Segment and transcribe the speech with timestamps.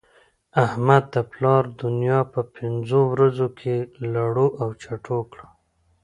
[0.65, 3.75] احمد د پلا دونيا په پنځو ورځو کې
[4.13, 5.47] لړو او چټو کړه.